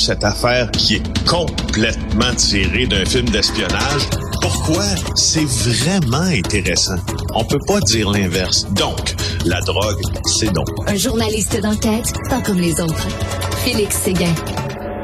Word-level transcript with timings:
cette 0.00 0.24
affaire 0.24 0.70
qui 0.70 0.96
est 0.96 1.26
complètement 1.28 2.34
tirée 2.34 2.86
d'un 2.86 3.04
film 3.04 3.28
d'espionnage. 3.28 4.08
Pourquoi? 4.40 4.84
C'est 5.14 5.44
vraiment 5.44 6.22
intéressant. 6.22 6.96
On 7.34 7.44
peut 7.44 7.60
pas 7.66 7.80
dire 7.80 8.10
l'inverse. 8.10 8.66
Donc, 8.72 9.14
la 9.44 9.60
drogue, 9.60 10.00
c'est 10.24 10.52
donc. 10.52 10.68
Un 10.86 10.96
journaliste 10.96 11.60
d'enquête, 11.60 12.12
pas 12.28 12.40
comme 12.40 12.58
les 12.58 12.80
autres. 12.80 13.08
Félix 13.64 13.96
Séguin. 13.96 14.34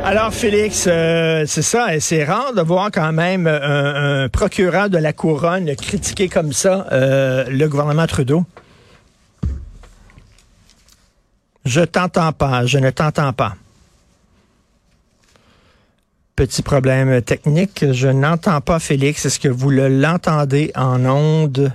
Alors, 0.02 0.32
Félix, 0.32 0.86
euh, 0.86 1.44
c'est 1.46 1.62
ça, 1.62 1.94
et 1.94 2.00
c'est 2.00 2.24
rare 2.24 2.54
de 2.54 2.62
voir 2.62 2.90
quand 2.92 3.12
même 3.12 3.46
un, 3.46 4.24
un, 4.24 4.28
procureur 4.28 4.88
de 4.88 4.98
la 4.98 5.12
couronne 5.12 5.74
critiquer 5.76 6.28
comme 6.28 6.52
ça 6.52 6.86
euh, 6.92 7.44
le 7.48 7.68
gouvernement 7.68 8.06
Trudeau. 8.06 8.44
Je 11.64 11.80
t'entends 11.80 12.32
pas, 12.32 12.64
je 12.64 12.78
ne 12.78 12.90
t'entends 12.90 13.32
pas. 13.32 13.56
Petit 16.36 16.60
problème 16.60 17.22
technique, 17.22 17.92
je 17.92 18.08
n'entends 18.08 18.60
pas 18.60 18.78
Félix. 18.78 19.24
Est-ce 19.24 19.40
que 19.40 19.48
vous 19.48 19.70
l'entendez 19.70 20.70
en 20.74 21.02
onde? 21.06 21.72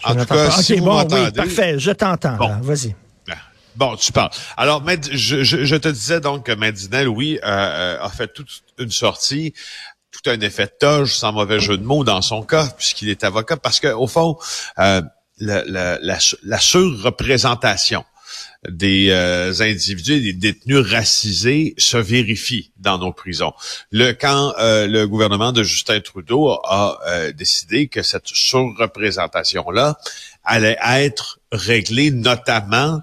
Je 0.00 0.08
en 0.08 0.14
tout 0.14 0.26
cas, 0.26 0.46
pas. 0.46 0.50
si 0.62 0.76
bon, 0.80 1.04
oui, 1.10 1.32
parfait, 1.32 1.78
je 1.80 1.90
t'entends. 1.90 2.36
Bon. 2.36 2.60
Vas-y. 2.60 2.94
Bon, 3.74 3.96
tu 3.96 4.12
parles. 4.12 4.30
Alors, 4.56 4.80
je, 5.10 5.42
je, 5.42 5.64
je, 5.64 5.76
te 5.76 5.88
disais 5.88 6.20
donc 6.20 6.46
que 6.46 6.52
Madinel, 6.52 7.08
oui, 7.08 7.40
euh, 7.42 7.98
a 8.00 8.08
fait 8.10 8.32
toute 8.32 8.62
une 8.78 8.92
sortie, 8.92 9.52
tout 10.12 10.30
un 10.30 10.38
effet 10.40 10.66
de 10.66 10.72
toge, 10.78 11.12
sans 11.12 11.32
mauvais 11.32 11.58
jeu 11.58 11.76
de 11.76 11.82
mots 11.82 12.04
dans 12.04 12.22
son 12.22 12.42
cas, 12.42 12.68
puisqu'il 12.78 13.08
est 13.08 13.24
avocat, 13.24 13.56
parce 13.56 13.80
que 13.80 13.88
au 13.88 14.06
fond, 14.06 14.38
euh, 14.78 15.02
la, 15.38 15.64
la, 15.64 15.98
la, 16.00 16.18
la 16.44 16.58
surreprésentation 16.60 18.04
des 18.68 19.10
euh, 19.10 19.52
individus, 19.60 20.20
des 20.20 20.32
détenus 20.32 20.86
racisés 20.86 21.74
se 21.78 21.96
vérifie 21.96 22.72
dans 22.78 22.98
nos 22.98 23.12
prisons. 23.12 23.52
Le 23.90 24.12
quand 24.12 24.54
euh, 24.58 24.86
le 24.86 25.06
gouvernement 25.06 25.52
de 25.52 25.62
Justin 25.62 26.00
Trudeau 26.00 26.50
a 26.64 26.98
euh, 27.06 27.32
décidé 27.32 27.88
que 27.88 28.02
cette 28.02 28.26
surreprésentation 28.26 29.70
là 29.70 29.98
allait 30.44 30.78
être 30.84 31.40
réglée 31.52 32.10
notamment 32.10 33.00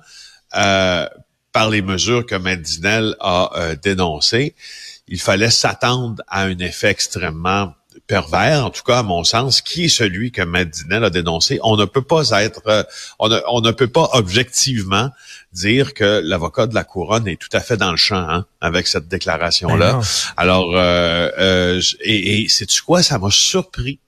par 0.51 1.69
les 1.69 1.81
mesures 1.81 2.25
que 2.25 2.35
Madinel 2.35 3.15
a 3.21 3.75
dénoncées, 3.81 4.53
il 5.07 5.19
fallait 5.19 5.49
s'attendre 5.49 6.21
à 6.27 6.43
un 6.43 6.59
effet 6.59 6.89
extrêmement 6.89 7.73
pervers, 8.11 8.65
en 8.65 8.69
tout 8.71 8.83
cas 8.83 8.99
à 8.99 9.03
mon 9.03 9.23
sens, 9.23 9.61
qui 9.61 9.85
est 9.85 9.87
celui 9.87 10.33
que 10.33 10.41
Madinel 10.41 11.05
a 11.05 11.09
dénoncé. 11.09 11.61
On 11.63 11.77
ne 11.77 11.85
peut 11.85 12.01
pas 12.01 12.29
être, 12.43 12.61
euh, 12.67 12.83
on, 13.19 13.29
ne, 13.29 13.39
on 13.47 13.61
ne 13.61 13.71
peut 13.71 13.87
pas 13.87 14.09
objectivement 14.11 15.11
dire 15.53 15.93
que 15.93 16.19
l'avocat 16.21 16.67
de 16.67 16.75
la 16.75 16.83
couronne 16.83 17.25
est 17.29 17.37
tout 17.37 17.53
à 17.53 17.61
fait 17.61 17.77
dans 17.77 17.91
le 17.91 17.95
champ 17.95 18.27
hein, 18.29 18.45
avec 18.59 18.87
cette 18.87 19.07
déclaration-là. 19.07 19.93
Ben 19.93 20.01
Alors, 20.35 20.75
euh, 20.75 21.29
euh, 21.39 21.81
et, 22.01 22.41
et 22.41 22.49
c'est-tu 22.49 22.81
quoi, 22.81 23.01
ça 23.01 23.17
m'a 23.17 23.31
surpris. 23.31 23.99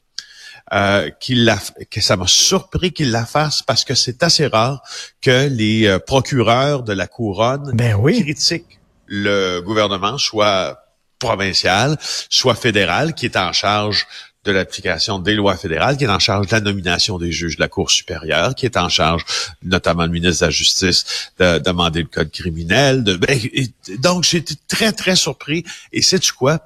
Euh, 0.73 1.09
qu'il 1.19 1.45
la, 1.45 1.57
que 1.91 2.01
ça 2.01 2.17
m'a 2.17 2.25
surpris 2.25 2.93
qu'il 2.93 3.11
la 3.11 3.25
fasse 3.25 3.61
parce 3.61 3.83
que 3.83 3.95
c'est 3.95 4.23
assez 4.23 4.47
rare 4.47 4.81
que 5.21 5.47
les 5.47 5.97
procureurs 6.07 6.83
de 6.83 6.93
la 6.93 7.05
couronne 7.05 7.71
ben 7.73 7.95
oui. 7.95 8.21
critiquent 8.23 8.79
le 9.05 9.59
gouvernement, 9.59 10.17
soit 10.17 10.82
provinciale, 11.23 11.97
soit 12.29 12.55
fédérale, 12.55 13.13
qui 13.13 13.25
est 13.25 13.38
en 13.38 13.53
charge 13.53 14.05
de 14.43 14.52
l'application 14.52 15.19
des 15.19 15.35
lois 15.35 15.55
fédérales, 15.55 15.95
qui 15.95 16.03
est 16.03 16.09
en 16.09 16.19
charge 16.19 16.47
de 16.47 16.52
la 16.52 16.59
nomination 16.59 17.17
des 17.17 17.31
juges 17.31 17.55
de 17.55 17.61
la 17.61 17.69
Cour 17.69 17.89
supérieure, 17.89 18.55
qui 18.55 18.66
est 18.66 18.75
en 18.75 18.89
charge, 18.89 19.23
notamment 19.63 20.03
le 20.03 20.09
ministre 20.09 20.41
de 20.41 20.47
la 20.47 20.51
Justice, 20.51 21.05
de 21.39 21.59
demander 21.59 22.01
le 22.01 22.07
code 22.07 22.29
criminel. 22.29 23.03
Ben, 23.03 23.39
donc, 23.99 24.25
j'ai 24.25 24.39
été 24.39 24.55
très, 24.67 24.91
très 24.91 25.16
surpris. 25.16 25.63
Et 25.94 26.01
sais-tu 26.01 26.33
quoi? 26.33 26.59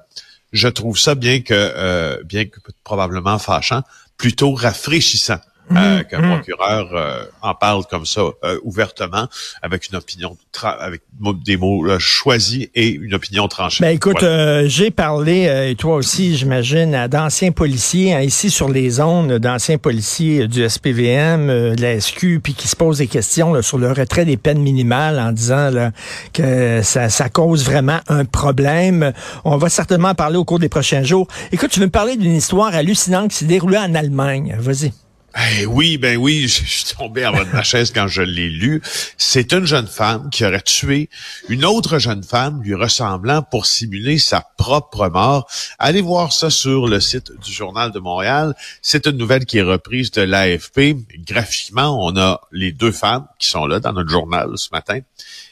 Je 0.52 0.66
trouve 0.66 0.98
ça, 0.98 1.14
bien 1.14 1.40
que, 1.40 1.54
euh, 1.54 2.20
bien 2.24 2.46
que 2.46 2.58
probablement 2.82 3.38
fâchant, 3.38 3.82
plutôt 4.16 4.54
rafraîchissant. 4.54 5.40
Euh, 5.70 6.00
mmh, 6.00 6.04
qu'un 6.04 6.20
mmh. 6.20 6.34
procureur 6.36 6.90
euh, 6.94 7.24
en 7.42 7.54
parle 7.54 7.84
comme 7.90 8.06
ça 8.06 8.22
euh, 8.44 8.58
ouvertement, 8.62 9.28
avec 9.62 9.88
une 9.88 9.96
opinion, 9.96 10.36
avec 10.62 11.02
des 11.44 11.56
mots 11.56 11.84
choisis 11.98 12.68
et 12.74 12.88
une 12.88 13.14
opinion 13.14 13.48
tranchée. 13.48 13.84
Ben 13.84 13.94
écoute, 13.94 14.24
j'ai 14.66 14.90
parlé, 14.90 15.68
et 15.70 15.74
toi 15.74 15.96
aussi, 15.96 16.36
j'imagine, 16.36 17.06
d'anciens 17.08 17.52
policiers 17.52 18.14
hein, 18.14 18.20
ici 18.20 18.50
sur 18.50 18.68
les 18.68 18.90
zones, 18.90 19.38
d'anciens 19.38 19.78
policiers 19.78 20.48
du 20.48 20.68
SPVM, 20.68 21.48
de 21.48 21.80
la 21.80 22.00
SQ, 22.00 22.40
puis 22.42 22.54
qui 22.54 22.68
se 22.68 22.76
posent 22.76 22.98
des 22.98 23.06
questions 23.06 23.60
sur 23.62 23.78
le 23.78 23.92
retrait 23.92 24.24
des 24.24 24.36
peines 24.36 24.60
minimales 24.60 25.18
en 25.18 25.32
disant 25.32 25.70
là, 25.70 25.92
que 26.32 26.80
ça, 26.82 27.08
ça 27.08 27.28
cause 27.28 27.64
vraiment 27.64 28.00
un 28.08 28.24
problème. 28.24 29.12
On 29.44 29.56
va 29.56 29.68
certainement 29.68 30.08
en 30.08 30.14
parler 30.14 30.36
au 30.36 30.44
cours 30.44 30.58
des 30.58 30.68
prochains 30.68 31.02
jours. 31.02 31.28
Écoute, 31.52 31.70
tu 31.70 31.80
veux 31.80 31.86
me 31.86 31.90
parler 31.90 32.16
d'une 32.16 32.34
histoire 32.34 32.74
hallucinante 32.74 33.30
qui 33.30 33.36
s'est 33.36 33.44
déroulée 33.44 33.78
en 33.78 33.94
Allemagne. 33.94 34.56
Vas-y. 34.58 34.92
Eh 35.36 35.66
oui, 35.66 35.98
ben 35.98 36.16
oui, 36.16 36.42
je 36.48 36.64
suis 36.64 36.96
tombé 36.96 37.26
en 37.26 37.32
bas 37.32 37.44
de 37.44 37.52
ma 37.52 37.62
chaise 37.62 37.92
quand 37.92 38.08
je 38.08 38.22
l'ai 38.22 38.48
lu. 38.48 38.82
C'est 39.16 39.52
une 39.52 39.66
jeune 39.66 39.86
femme 39.86 40.30
qui 40.30 40.44
aurait 40.44 40.62
tué 40.62 41.10
une 41.48 41.64
autre 41.64 41.98
jeune 41.98 42.22
femme 42.22 42.62
lui 42.62 42.74
ressemblant 42.74 43.42
pour 43.42 43.66
simuler 43.66 44.18
sa 44.18 44.40
propre 44.56 45.08
mort. 45.08 45.48
Allez 45.78 46.00
voir 46.00 46.32
ça 46.32 46.50
sur 46.50 46.88
le 46.88 47.00
site 47.00 47.32
du 47.44 47.52
Journal 47.52 47.92
de 47.92 47.98
Montréal. 47.98 48.54
C'est 48.80 49.06
une 49.06 49.16
nouvelle 49.16 49.44
qui 49.44 49.58
est 49.58 49.62
reprise 49.62 50.10
de 50.12 50.22
l'AFP. 50.22 50.96
Graphiquement, 51.26 52.04
on 52.04 52.16
a 52.16 52.40
les 52.50 52.72
deux 52.72 52.92
femmes 52.92 53.26
qui 53.38 53.48
sont 53.48 53.66
là 53.66 53.80
dans 53.80 53.92
notre 53.92 54.10
journal 54.10 54.50
ce 54.56 54.68
matin. 54.72 55.00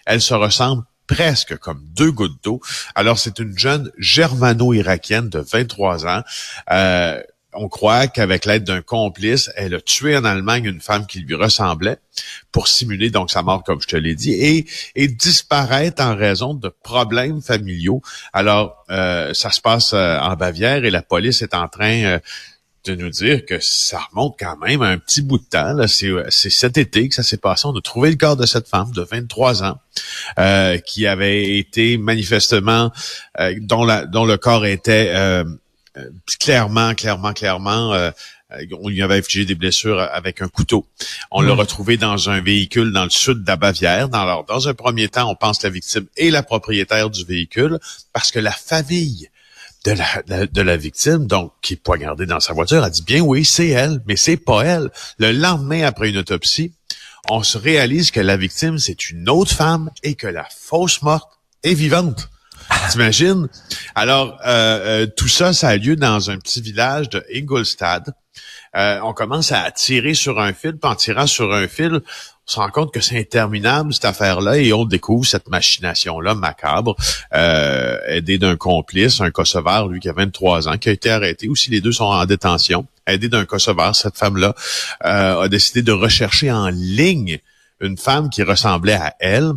Elles 0.06 0.22
se 0.22 0.34
ressemblent 0.34 0.84
presque 1.06 1.56
comme 1.58 1.80
deux 1.94 2.10
gouttes 2.10 2.42
d'eau. 2.42 2.60
Alors, 2.94 3.18
c'est 3.18 3.38
une 3.38 3.56
jeune 3.56 3.90
germano-irakienne 3.98 5.28
de 5.28 5.38
23 5.38 6.06
ans. 6.06 6.22
Euh, 6.72 7.20
on 7.56 7.68
croit 7.68 8.06
qu'avec 8.06 8.44
l'aide 8.44 8.64
d'un 8.64 8.82
complice, 8.82 9.50
elle 9.56 9.74
a 9.74 9.80
tué 9.80 10.16
en 10.16 10.24
Allemagne 10.24 10.64
une 10.64 10.80
femme 10.80 11.06
qui 11.06 11.20
lui 11.20 11.34
ressemblait 11.34 11.98
pour 12.52 12.68
simuler 12.68 13.10
donc 13.10 13.30
sa 13.30 13.42
mort, 13.42 13.62
comme 13.64 13.80
je 13.80 13.88
te 13.88 13.96
l'ai 13.96 14.14
dit, 14.14 14.32
et, 14.32 14.66
et 14.94 15.08
disparaître 15.08 16.02
en 16.02 16.16
raison 16.16 16.54
de 16.54 16.68
problèmes 16.82 17.42
familiaux. 17.42 18.02
Alors, 18.32 18.84
euh, 18.90 19.34
ça 19.34 19.50
se 19.50 19.60
passe 19.60 19.92
euh, 19.92 20.18
en 20.18 20.36
Bavière 20.36 20.84
et 20.84 20.90
la 20.90 21.02
police 21.02 21.42
est 21.42 21.54
en 21.54 21.68
train 21.68 22.02
euh, 22.04 22.18
de 22.84 22.94
nous 22.94 23.10
dire 23.10 23.44
que 23.44 23.58
ça 23.60 24.00
remonte 24.10 24.36
quand 24.38 24.56
même 24.58 24.80
à 24.82 24.86
un 24.88 24.98
petit 24.98 25.20
bout 25.20 25.38
de 25.38 25.44
temps. 25.44 25.74
C'est 25.88 26.50
cet 26.50 26.78
été 26.78 27.08
que 27.08 27.14
ça 27.14 27.24
s'est 27.24 27.36
passé. 27.36 27.66
On 27.66 27.76
a 27.76 27.80
trouvé 27.80 28.10
le 28.10 28.16
corps 28.16 28.36
de 28.36 28.46
cette 28.46 28.68
femme 28.68 28.92
de 28.92 29.02
23 29.02 29.64
ans 29.64 29.78
qui 30.86 31.06
avait 31.08 31.58
été 31.58 31.98
manifestement, 31.98 32.92
dont, 33.58 33.84
la, 33.84 34.06
dont 34.06 34.24
le 34.24 34.36
corps 34.36 34.66
était 34.66 35.10
euh, 35.16 35.42
clairement, 36.38 36.94
clairement, 36.94 37.32
clairement, 37.32 37.92
euh, 37.92 38.10
euh, 38.52 38.64
on 38.80 38.88
lui 38.88 39.02
avait 39.02 39.18
infligé 39.18 39.44
des 39.44 39.54
blessures 39.54 40.00
avec 40.00 40.40
un 40.40 40.48
couteau. 40.48 40.86
On 41.30 41.40
l'a 41.40 41.54
hmm. 41.54 41.58
retrouvé 41.58 41.96
dans 41.96 42.30
un 42.30 42.40
véhicule 42.40 42.92
dans 42.92 43.04
le 43.04 43.10
sud 43.10 43.42
de 43.42 43.48
la 43.48 43.56
Bavière. 43.56 44.08
Dans, 44.08 44.44
dans 44.44 44.68
un 44.68 44.74
premier 44.74 45.08
temps, 45.08 45.30
on 45.30 45.34
pense 45.34 45.58
que 45.58 45.66
la 45.66 45.72
victime 45.72 46.06
est 46.16 46.30
la 46.30 46.42
propriétaire 46.42 47.10
du 47.10 47.24
véhicule 47.24 47.78
parce 48.12 48.30
que 48.30 48.38
la 48.38 48.52
famille 48.52 49.28
de 49.84 49.92
la, 49.92 50.46
de 50.46 50.62
la 50.62 50.76
victime, 50.76 51.26
donc 51.26 51.52
qui 51.62 51.74
est 51.74 51.76
poignardée 51.76 52.26
dans 52.26 52.40
sa 52.40 52.52
voiture, 52.52 52.82
a 52.82 52.90
dit 52.90 53.02
bien 53.02 53.20
oui, 53.20 53.44
c'est 53.44 53.68
elle, 53.68 54.00
mais 54.06 54.16
c'est 54.16 54.36
pas 54.36 54.62
elle. 54.64 54.90
Le 55.18 55.32
lendemain, 55.32 55.84
après 55.84 56.10
une 56.10 56.18
autopsie, 56.18 56.72
on 57.28 57.42
se 57.42 57.58
réalise 57.58 58.10
que 58.10 58.20
la 58.20 58.36
victime, 58.36 58.78
c'est 58.78 59.10
une 59.10 59.28
autre 59.28 59.52
femme 59.52 59.90
et 60.02 60.14
que 60.14 60.26
la 60.26 60.46
fausse 60.50 61.02
morte 61.02 61.28
est 61.62 61.74
vivante. 61.74 62.28
T'imagines? 62.90 63.48
Alors, 63.94 64.38
euh, 64.46 65.04
euh, 65.04 65.06
tout 65.06 65.28
ça, 65.28 65.52
ça 65.52 65.68
a 65.68 65.76
lieu 65.76 65.96
dans 65.96 66.30
un 66.30 66.38
petit 66.38 66.60
village 66.60 67.08
de 67.08 67.24
Ingolstadt. 67.34 68.10
Euh, 68.76 69.00
on 69.02 69.12
commence 69.12 69.52
à 69.52 69.70
tirer 69.70 70.14
sur 70.14 70.40
un 70.40 70.52
fil, 70.52 70.72
puis 70.72 70.90
en 70.90 70.94
tirant 70.94 71.26
sur 71.26 71.54
un 71.54 71.66
fil, 71.66 71.94
on 71.94 72.00
se 72.52 72.60
rend 72.60 72.68
compte 72.68 72.92
que 72.92 73.00
c'est 73.00 73.18
interminable, 73.18 73.94
cette 73.94 74.04
affaire-là, 74.04 74.58
et 74.58 74.72
on 74.72 74.84
découvre 74.84 75.26
cette 75.26 75.48
machination-là 75.48 76.34
macabre, 76.34 76.94
euh, 77.34 77.98
aidé 78.06 78.38
d'un 78.38 78.56
complice, 78.56 79.20
un 79.20 79.30
Kosovar, 79.30 79.88
lui, 79.88 79.98
qui 79.98 80.08
a 80.08 80.12
23 80.12 80.68
ans, 80.68 80.78
qui 80.78 80.88
a 80.88 80.92
été 80.92 81.10
arrêté. 81.10 81.48
Aussi, 81.48 81.70
les 81.70 81.80
deux 81.80 81.92
sont 81.92 82.04
en 82.04 82.24
détention. 82.26 82.86
Aidé 83.06 83.28
d'un 83.28 83.44
Kosovar, 83.44 83.96
cette 83.96 84.16
femme-là 84.16 84.54
a 85.00 85.48
décidé 85.48 85.82
de 85.82 85.92
rechercher 85.92 86.50
en 86.50 86.68
ligne 86.68 87.38
une 87.80 87.96
femme 87.96 88.30
qui 88.30 88.42
ressemblait 88.42 88.94
à 88.94 89.14
elle 89.20 89.52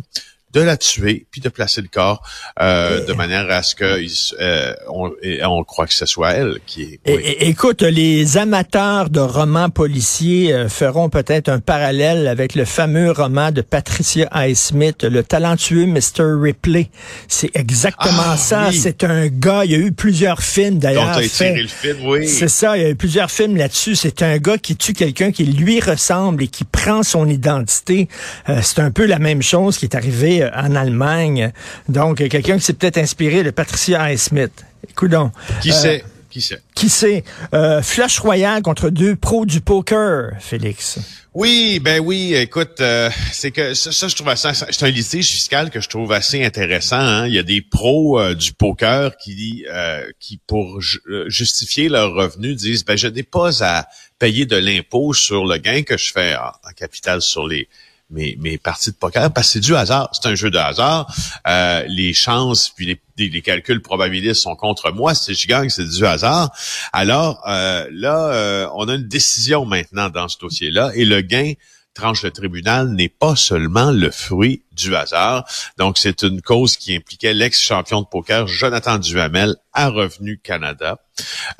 de 0.52 0.60
la 0.60 0.76
tuer 0.76 1.26
puis 1.30 1.40
de 1.40 1.48
placer 1.48 1.80
le 1.80 1.88
corps 1.88 2.22
euh, 2.60 3.04
de 3.04 3.12
manière 3.12 3.48
à 3.50 3.62
ce 3.62 3.74
que 3.74 4.00
euh, 4.40 4.74
on, 4.88 5.12
on, 5.44 5.64
croit 5.64 5.86
que 5.86 5.94
ce 5.94 6.06
soit 6.06 6.32
elle 6.32 6.58
qui 6.66 6.98
est. 7.04 7.46
écoute, 7.46 7.82
les 7.82 8.36
amateurs 8.36 9.10
de 9.10 9.20
romans 9.20 9.70
policiers 9.70 10.52
euh, 10.52 10.68
feront 10.68 11.08
peut-être 11.08 11.48
un 11.48 11.60
parallèle 11.60 12.26
avec 12.26 12.54
le 12.54 12.64
fameux 12.64 13.12
roman 13.12 13.52
de 13.52 13.60
Patricia 13.60 14.28
Highsmith, 14.32 15.04
le 15.04 15.22
talentueux 15.22 15.86
Mr. 15.86 16.24
Ripley. 16.40 16.90
C'est 17.28 17.50
exactement 17.54 18.32
ah, 18.32 18.36
ça. 18.36 18.70
C'est 18.72 19.04
un 19.04 19.28
gars. 19.28 19.64
Il 19.64 19.70
y 19.70 19.74
a 19.74 19.78
eu 19.78 19.92
plusieurs 19.92 20.42
films 20.42 20.78
d'ailleurs. 20.78 21.16
oui. 22.02 22.26
C'est 22.26 22.48
ça. 22.48 22.76
Il 22.76 22.82
y 22.82 22.86
a 22.86 22.90
eu 22.90 22.96
plusieurs 22.96 23.30
films 23.30 23.56
là-dessus. 23.56 23.94
C'est 23.94 24.22
un 24.22 24.38
gars 24.38 24.58
qui 24.58 24.76
tue 24.76 24.94
quelqu'un 24.94 25.30
qui 25.30 25.44
lui 25.44 25.80
ressemble 25.80 26.42
et 26.42 26.48
qui 26.48 26.64
prend 26.64 27.02
son 27.02 27.28
identité. 27.28 28.08
c'est 28.62 28.80
un 28.80 28.90
peu 28.90 29.06
la 29.06 29.18
même 29.18 29.42
chose 29.42 29.78
qui 29.78 29.84
est 29.84 29.94
arrivé 29.94 30.39
arrivé 30.40 30.50
en 30.54 30.74
Allemagne. 30.74 31.52
Donc, 31.88 32.18
quelqu'un 32.28 32.56
qui 32.56 32.64
s'est 32.64 32.72
peut-être 32.72 32.98
inspiré 32.98 33.42
de 33.42 33.50
Patricia 33.50 34.02
Highsmith. 34.02 34.64
Écoute 34.88 35.10
donc. 35.10 35.32
Qui 35.62 35.72
sait? 35.72 36.04
Qui 36.30 36.40
sait? 36.40 36.60
Qui 36.76 36.88
sait? 36.88 37.24
Euh, 37.54 37.82
flash 37.82 38.20
royal 38.20 38.62
contre 38.62 38.88
deux 38.88 39.16
pros 39.16 39.44
du 39.46 39.60
poker, 39.60 40.30
Félix. 40.38 41.00
Oui, 41.34 41.80
ben 41.80 42.00
oui. 42.00 42.34
Écoute, 42.36 42.80
euh, 42.80 43.10
c'est 43.32 43.50
que 43.50 43.74
ça, 43.74 44.06
je 44.06 44.14
trouve 44.14 44.28
assez. 44.28 44.48
C'est 44.52 44.84
un 44.84 44.90
litige 44.90 45.26
fiscal 45.26 45.70
que 45.70 45.80
je 45.80 45.88
trouve 45.88 46.12
assez 46.12 46.44
intéressant. 46.44 47.00
Hein. 47.00 47.26
Il 47.26 47.34
y 47.34 47.38
a 47.38 47.42
des 47.42 47.62
pros 47.62 48.20
euh, 48.20 48.34
du 48.34 48.52
poker 48.52 49.16
qui, 49.16 49.64
qui 50.20 50.40
pour 50.46 50.80
justifier 51.26 51.88
leurs 51.88 52.14
revenus, 52.14 52.56
disent 52.56 52.84
ben 52.84 52.96
je 52.96 53.08
n'ai 53.08 53.24
pas 53.24 53.64
à 53.64 53.88
payer 54.20 54.46
de 54.46 54.56
l'impôt 54.56 55.12
sur 55.12 55.44
le 55.44 55.58
gain 55.58 55.82
que 55.82 55.96
je 55.96 56.12
fais 56.12 56.36
en 56.36 56.72
capital 56.76 57.22
sur 57.22 57.48
les 57.48 57.68
mes, 58.10 58.36
mes 58.40 58.58
parties 58.58 58.90
de 58.90 58.96
poker 58.96 59.32
parce 59.32 59.48
que 59.48 59.52
c'est 59.54 59.60
du 59.60 59.74
hasard. 59.74 60.10
C'est 60.12 60.28
un 60.28 60.34
jeu 60.34 60.50
de 60.50 60.58
hasard. 60.58 61.12
Euh, 61.46 61.84
les 61.88 62.12
chances 62.12 62.70
puis 62.70 62.86
les, 62.86 63.28
les, 63.28 63.42
calculs 63.42 63.82
probabilistes 63.82 64.42
sont 64.42 64.56
contre 64.56 64.92
moi. 64.92 65.14
Si 65.14 65.34
je 65.34 65.46
gagne, 65.46 65.68
c'est 65.68 65.88
du 65.88 66.04
hasard. 66.04 66.50
Alors 66.92 67.42
euh, 67.48 67.86
là, 67.92 68.32
euh, 68.32 68.68
on 68.74 68.88
a 68.88 68.94
une 68.94 69.08
décision 69.08 69.64
maintenant 69.64 70.08
dans 70.08 70.28
ce 70.28 70.38
dossier-là 70.38 70.92
et 70.94 71.04
le 71.04 71.20
gain 71.20 71.52
tranche 71.94 72.22
le 72.22 72.30
tribunal 72.30 72.90
n'est 72.90 73.08
pas 73.08 73.36
seulement 73.36 73.90
le 73.90 74.10
fruit 74.10 74.62
du 74.72 74.94
hasard. 74.94 75.44
Donc, 75.78 75.98
c'est 75.98 76.22
une 76.22 76.40
cause 76.40 76.76
qui 76.76 76.94
impliquait 76.94 77.34
l'ex-champion 77.34 78.02
de 78.02 78.06
poker 78.06 78.46
Jonathan 78.46 78.98
Duhamel 78.98 79.56
à 79.72 79.88
Revenu 79.88 80.38
Canada. 80.38 80.98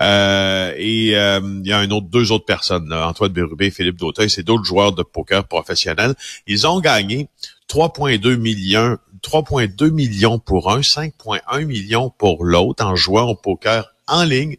Euh, 0.00 0.72
et 0.76 1.16
euh, 1.16 1.40
il 1.62 1.68
y 1.68 1.72
a 1.72 1.78
un 1.78 1.90
autre, 1.90 2.08
deux 2.08 2.32
autres 2.32 2.46
personnes, 2.46 2.92
Antoine 2.92 3.32
Bérubé, 3.32 3.70
Philippe 3.70 3.98
Dauteuil, 3.98 4.30
c'est 4.30 4.42
d'autres 4.42 4.64
joueurs 4.64 4.92
de 4.92 5.02
poker 5.02 5.44
professionnels. 5.44 6.14
Ils 6.46 6.66
ont 6.66 6.80
gagné 6.80 7.28
3,2 7.68 8.36
millions 8.36 8.96
3,2 9.22 9.90
millions 9.90 10.38
pour 10.38 10.70
un, 10.72 10.80
5,1 10.80 11.64
millions 11.64 12.10
pour 12.10 12.44
l'autre 12.44 12.84
en 12.84 12.96
jouant 12.96 13.28
au 13.28 13.34
poker 13.34 13.92
en 14.10 14.24
ligne 14.24 14.56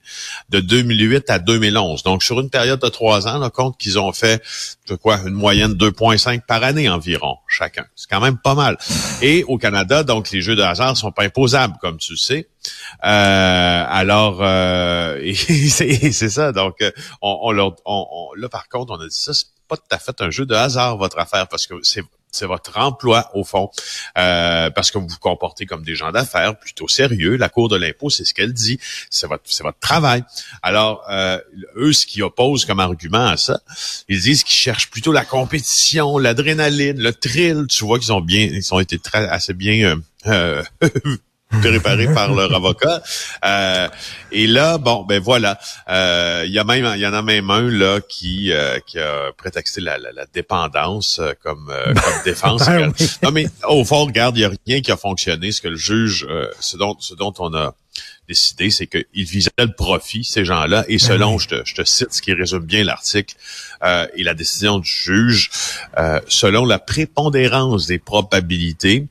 de 0.50 0.60
2008 0.60 1.30
à 1.30 1.40
2011. 1.40 2.04
Donc, 2.04 2.24
sur 2.24 2.40
une 2.40 2.50
période 2.50 2.82
de 2.82 2.88
trois 2.90 3.28
ans, 3.28 3.42
on 3.42 3.50
compte 3.50 3.78
qu'ils 3.78 4.00
ont 4.00 4.12
fait, 4.12 4.42
je 4.88 4.96
quoi, 4.96 5.20
une 5.26 5.34
moyenne 5.34 5.76
de 5.76 5.90
2,5 5.90 6.42
par 6.46 6.64
année 6.64 6.90
environ, 6.90 7.38
chacun. 7.48 7.86
C'est 7.96 8.10
quand 8.10 8.22
même 8.22 8.38
pas 8.38 8.56
mal. 8.56 8.78
Et 9.22 9.44
au 9.44 9.58
Canada, 9.58 10.04
donc, 10.04 10.32
les 10.32 10.42
jeux 10.42 10.56
de 10.56 10.64
hasard 10.64 10.98
sont 10.98 11.12
pas 11.12 11.24
imposables, 11.24 11.76
comme 11.82 11.98
tu 11.98 12.14
le 12.14 12.18
sais. 12.18 12.48
Euh, 13.04 13.86
alors, 13.88 14.40
euh, 14.42 15.34
c'est 15.36 16.30
ça. 16.30 16.52
Donc, 16.52 16.78
on, 17.22 17.40
on, 17.44 17.52
leur, 17.52 17.76
on, 17.86 18.30
là, 18.36 18.50
par 18.50 18.68
contre, 18.70 18.94
on 18.94 19.00
a 19.00 19.08
dit 19.08 19.16
ça, 19.16 19.34
c'est 19.34 19.48
pas 19.68 19.78
tout 19.78 19.84
à 19.92 19.98
fait 20.00 20.20
un 20.22 20.30
jeu 20.30 20.46
de 20.46 20.54
hasard, 20.54 20.98
votre 20.98 21.18
affaire, 21.20 21.48
parce 21.48 21.68
que 21.68 21.76
c'est 21.84 22.04
c'est 22.32 22.46
votre 22.46 22.78
emploi 22.78 23.30
au 23.34 23.44
fond, 23.44 23.70
euh, 24.18 24.70
parce 24.70 24.92
que 24.92 24.98
vous 24.98 25.08
vous 25.08 25.20
comportez 25.20 25.66
comme 25.66 25.84
des 25.84 25.96
gens 25.96 26.12
d'affaires 26.12 26.58
plutôt 26.58 26.88
sérieux. 26.88 27.36
La 27.36 27.50
Cour 27.50 27.70
de 27.70 27.76
l'impôt, 27.76 28.10
c'est 28.10 28.26
ce 28.26 28.34
qu'elle 28.34 28.54
dit, 28.54 28.80
c'est 29.10 29.28
votre, 29.28 29.44
c'est 29.46 29.64
votre 29.64 29.80
travail. 29.80 30.24
Alors, 30.62 31.04
euh, 31.10 31.40
eux, 31.76 31.94
ce 31.94 32.06
qui 32.06 32.22
opposent 32.22 32.66
comme 32.66 32.80
argument 32.80 33.28
à 33.28 33.38
ça, 33.38 33.60
ils 34.08 34.22
disent 34.22 34.44
qu'ils 34.44 34.56
cherchent 34.56 34.90
plutôt 34.90 35.12
la 35.12 35.26
compétition, 35.26 36.18
l'adrénaline, 36.18 37.00
le 37.00 37.14
thrill. 37.14 37.68
Tu 37.68 37.84
vois 37.84 38.00
qu'ils 38.00 38.14
ont 38.14 38.22
bien, 38.22 38.50
ils 38.52 38.74
ont 38.74 38.80
été 38.80 39.00
très, 39.00 39.28
assez 39.28 39.54
bien 39.54 40.00
euh, 40.28 40.64
préparé 41.60 42.08
par 42.14 42.34
leur 42.34 42.54
avocat. 42.54 43.02
Euh, 43.46 43.88
et 44.32 44.48
là, 44.48 44.78
bon, 44.78 45.04
ben 45.04 45.22
voilà, 45.22 45.60
euh, 45.90 46.44
il 46.46 46.52
y 46.52 46.60
a 46.60 46.64
même, 46.64 46.90
il 46.96 47.02
y 47.02 47.08
en 47.08 47.14
a 47.14 47.22
même 47.22 47.50
un 47.50 47.70
là 47.70 48.00
qui 48.02 48.52
euh, 48.52 48.80
qui 48.86 49.00
a 49.00 49.32
prétexté 49.38 49.82
la, 49.82 49.98
la, 49.98 50.26
dépendance 50.34 51.22
comme 51.44 51.72
comme 51.86 52.14
défense. 52.26 52.66
Ben 52.66 52.94
non 53.24 53.32
mais 53.32 53.48
au 53.68 53.84
fond, 53.84 54.06
regarde, 54.06 54.38
il 54.38 54.42
y 54.42 54.46
a 54.46 54.52
rien 54.66 54.82
qui 54.82 54.92
a 54.92 54.98
fonctionné. 54.98 55.52
Ce 55.52 55.62
que 55.62 55.68
le 55.68 55.76
juge, 55.76 56.28
ce 56.60 56.78
dont 56.78 56.96
ce 57.00 57.16
dont 57.16 57.34
on 57.40 57.54
a 57.54 57.76
décidé, 58.28 58.70
c'est 58.70 58.88
qu'ils 58.88 59.26
visaient 59.26 59.50
le 59.58 59.74
profit, 59.74 60.24
ces 60.24 60.46
gens-là, 60.46 60.86
et 60.88 60.94
ben 60.94 61.00
selon, 61.00 61.38
je, 61.38 61.50
te, 61.50 61.62
je, 61.66 61.76
te, 61.76 61.84
cite 61.84 62.14
ce 62.14 62.22
qui 62.22 62.32
résume 62.32 62.64
bien 62.64 62.86
l'article 62.86 63.36
et 64.16 64.24
la 64.24 64.34
décision 64.34 64.80
du 64.80 64.90
juge, 64.90 65.52
selon 66.28 66.66
la 66.66 66.80
prépondérance 66.80 67.88
des 67.88 68.00
probabilités, 68.00 69.08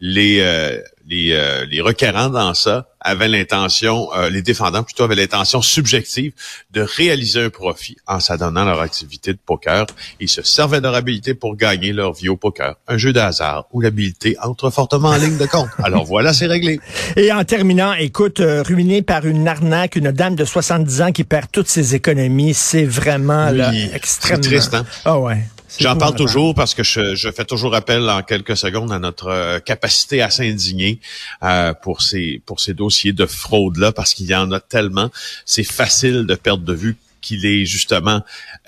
les, 0.00 0.40
euh, 0.40 0.80
les, 1.06 1.32
euh, 1.32 1.66
les 1.66 1.80
requérants 1.80 2.30
dans 2.30 2.54
ça 2.54 2.86
avaient 3.00 3.28
l'intention, 3.28 4.08
euh, 4.14 4.30
les 4.30 4.42
défendants 4.42 4.82
plutôt 4.82 5.04
avaient 5.04 5.14
l'intention 5.14 5.62
subjective 5.62 6.32
de 6.70 6.82
réaliser 6.82 7.44
un 7.44 7.50
profit 7.50 7.96
en 8.06 8.20
s'adonnant 8.20 8.64
leur 8.64 8.80
activité 8.80 9.32
de 9.32 9.38
poker. 9.44 9.86
Ils 10.20 10.28
se 10.28 10.42
servaient 10.42 10.78
de 10.78 10.84
leur 10.84 10.94
habilité 10.94 11.34
pour 11.34 11.56
gagner 11.56 11.92
leur 11.92 12.12
vie 12.12 12.28
au 12.28 12.36
poker. 12.36 12.76
Un 12.88 12.98
jeu 12.98 13.12
de 13.12 13.20
hasard 13.20 13.66
où 13.72 13.80
l'habilité 13.80 14.36
entre 14.42 14.70
fortement 14.70 15.08
en 15.08 15.16
ligne 15.16 15.38
de 15.38 15.46
compte. 15.46 15.68
Alors 15.82 16.04
voilà, 16.04 16.32
c'est 16.32 16.46
réglé. 16.46 16.80
Et 17.16 17.32
en 17.32 17.44
terminant, 17.44 17.92
écoute, 17.92 18.40
ruiné 18.40 19.02
par 19.02 19.26
une 19.26 19.46
arnaque, 19.48 19.96
une 19.96 20.12
dame 20.12 20.34
de 20.34 20.44
70 20.44 21.02
ans 21.02 21.12
qui 21.12 21.24
perd 21.24 21.46
toutes 21.50 21.68
ses 21.68 21.94
économies, 21.94 22.54
c'est 22.54 22.84
vraiment 22.84 23.48
extrêmement... 23.92 24.40
triste, 24.42 24.74
hein? 24.74 24.84
Ah 25.04 25.18
ouais. 25.18 25.38
J'en 25.78 25.96
parle 25.96 26.14
toujours 26.14 26.54
parce 26.54 26.74
que 26.74 26.82
je, 26.82 27.14
je, 27.14 27.30
fais 27.30 27.44
toujours 27.44 27.74
appel 27.74 28.08
en 28.08 28.22
quelques 28.22 28.56
secondes 28.56 28.92
à 28.92 28.98
notre 28.98 29.28
euh, 29.28 29.60
capacité 29.60 30.20
à 30.22 30.30
s'indigner 30.30 31.00
euh, 31.42 31.74
pour 31.74 32.02
ces 32.02 32.42
pour 32.44 32.60
ces 32.60 32.74
dossiers 32.74 33.12
de 33.12 33.26
fraude 33.26 33.76
là 33.76 33.92
parce 33.92 34.14
qu'il 34.14 34.26
y 34.26 34.34
en 34.34 34.50
a 34.52 34.60
tellement. 34.60 35.10
C'est 35.44 35.64
facile 35.64 36.26
de 36.26 36.34
perdre 36.34 36.64
de 36.64 36.74
vue 36.74 36.96
qu'il 37.20 37.46
est 37.46 37.64
justement 37.64 38.22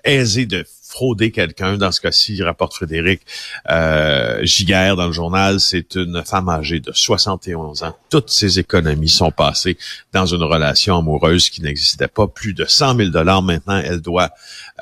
aisé 0.05 0.47
de 0.47 0.65
frauder 0.93 1.31
quelqu'un. 1.31 1.79
Dans 1.79 1.91
ce 1.91 2.01
cas-ci, 2.01 2.43
rapporte 2.43 2.75
Frédéric 2.75 3.23
euh, 3.71 4.45
dans 4.97 5.07
le 5.07 5.13
journal, 5.13 5.59
c'est 5.59 5.95
une 5.95 6.23
femme 6.25 6.49
âgée 6.49 6.81
de 6.81 6.93
71 6.93 7.83
ans. 7.83 7.97
Toutes 8.11 8.31
ses 8.31 8.59
économies 8.59 9.09
sont 9.09 9.31
passées 9.31 9.79
dans 10.13 10.27
une 10.27 10.43
relation 10.43 10.99
amoureuse 10.99 11.49
qui 11.49 11.63
n'existait 11.63 12.09
pas. 12.09 12.27
Plus 12.27 12.53
de 12.53 12.67
100 12.67 12.97
000 12.97 13.09
dollars 13.09 13.43
maintenant, 13.43 13.81
elle 13.83 14.01
doit, 14.01 14.31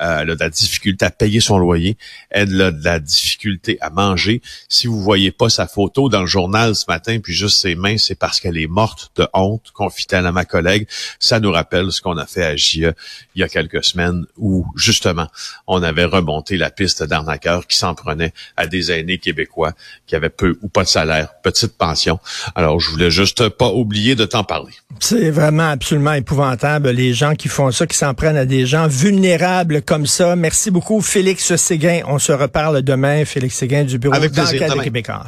euh, 0.01 0.19
elle 0.19 0.31
a 0.31 0.35
de 0.35 0.39
la 0.39 0.49
difficulté 0.49 1.05
à 1.05 1.11
payer 1.11 1.39
son 1.39 1.57
loyer. 1.57 1.97
Elle 2.29 2.61
a 2.61 2.71
de 2.71 2.83
la 2.83 2.99
difficulté 2.99 3.77
à 3.79 3.89
manger. 3.89 4.41
Si 4.67 4.87
vous 4.87 5.01
voyez 5.01 5.31
pas 5.31 5.49
sa 5.49 5.67
photo 5.67 6.09
dans 6.09 6.21
le 6.21 6.27
journal 6.27 6.75
ce 6.75 6.85
matin, 6.87 7.19
puis 7.21 7.33
juste 7.33 7.59
ses 7.59 7.75
mains, 7.75 7.97
c'est 7.97 8.15
parce 8.15 8.41
qu'elle 8.41 8.57
est 8.57 8.67
morte 8.67 9.11
de 9.15 9.27
honte, 9.33 9.71
confie-t-elle 9.73 10.25
à 10.25 10.33
ma 10.33 10.43
collègue. 10.43 10.87
Ça 11.19 11.39
nous 11.39 11.51
rappelle 11.51 11.91
ce 11.91 12.01
qu'on 12.01 12.17
a 12.17 12.25
fait 12.25 12.43
à 12.43 12.55
JE 12.57 12.93
il 13.35 13.39
y 13.39 13.43
a 13.43 13.47
quelques 13.47 13.83
semaines 13.83 14.25
où, 14.37 14.65
justement, 14.75 15.27
on 15.67 15.81
avait 15.83 16.00
remonter 16.05 16.57
la 16.57 16.69
piste 16.69 17.03
d'arnaqueurs 17.03 17.67
qui 17.67 17.77
s'en 17.77 17.95
prenaient 17.95 18.33
à 18.57 18.67
des 18.67 18.91
aînés 18.91 19.17
québécois 19.17 19.73
qui 20.07 20.15
avaient 20.15 20.29
peu 20.29 20.57
ou 20.61 20.67
pas 20.67 20.83
de 20.83 20.87
salaire, 20.87 21.29
petite 21.43 21.77
pension. 21.77 22.19
Alors, 22.55 22.79
je 22.79 22.89
voulais 22.89 23.11
juste 23.11 23.49
pas 23.49 23.69
oublier 23.69 24.15
de 24.15 24.25
t'en 24.25 24.43
parler. 24.43 24.73
C'est 24.99 25.31
vraiment 25.31 25.69
absolument 25.69 26.13
épouvantable, 26.13 26.89
les 26.89 27.13
gens 27.13 27.35
qui 27.35 27.47
font 27.47 27.71
ça, 27.71 27.87
qui 27.87 27.97
s'en 27.97 28.13
prennent 28.13 28.37
à 28.37 28.45
des 28.45 28.65
gens 28.65 28.87
vulnérables 28.87 29.81
comme 29.81 30.05
ça. 30.05 30.35
Merci 30.35 30.71
beaucoup, 30.71 31.01
Félix 31.01 31.55
Séguin. 31.55 32.01
On 32.07 32.19
se 32.19 32.31
reparle 32.31 32.81
demain. 32.81 33.25
Félix 33.25 33.55
Séguin 33.55 33.83
du 33.83 33.97
Bureau 33.97 34.15
d'enquête 34.15 34.81
québécois. 34.81 35.25